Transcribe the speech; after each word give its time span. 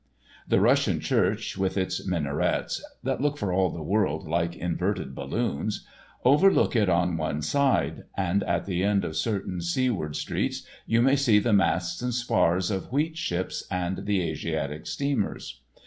The 0.47 0.59
Russian 0.59 0.99
Church, 0.99 1.59
with 1.59 1.77
its 1.77 2.07
minarets 2.07 2.83
(that 3.03 3.21
look 3.21 3.37
for 3.37 3.53
all 3.53 3.69
the 3.69 3.83
world 3.83 4.27
like 4.27 4.55
inverted 4.55 5.13
balloons) 5.13 5.85
overlook 6.25 6.75
it 6.75 6.89
on 6.89 7.17
one 7.17 7.43
side, 7.43 8.05
and 8.17 8.41
at 8.45 8.65
the 8.65 8.83
end 8.83 9.05
of 9.05 9.15
certain 9.15 9.61
seaward 9.61 10.15
streets 10.15 10.65
you 10.87 11.03
may 11.03 11.15
see 11.15 11.37
the 11.37 11.53
masts 11.53 12.01
and 12.01 12.15
spars 12.15 12.71
of 12.71 12.91
wheat 12.91 13.15
ships 13.15 13.63
and 13.69 14.07
the 14.07 14.23
Asiatic 14.27 14.87
steamers. 14.87 15.61